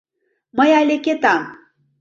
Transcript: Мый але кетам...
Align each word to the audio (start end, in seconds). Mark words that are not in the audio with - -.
Мый 0.57 0.69
але 0.79 0.95
кетам... 1.05 1.43